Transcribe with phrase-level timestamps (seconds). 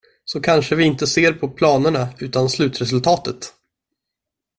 [0.25, 3.53] Så kanske vi inte ser på planerna, utan slutresultatet.